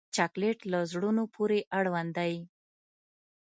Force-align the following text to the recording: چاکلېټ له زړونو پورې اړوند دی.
چاکلېټ 0.15 0.59
له 0.71 0.79
زړونو 0.91 1.23
پورې 1.35 1.59
اړوند 1.77 2.11
دی. 2.17 2.33